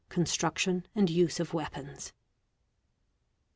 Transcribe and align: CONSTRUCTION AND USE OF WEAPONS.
CONSTRUCTION 0.09 0.87
AND 0.95 1.11
USE 1.11 1.39
OF 1.39 1.53
WEAPONS. 1.53 2.11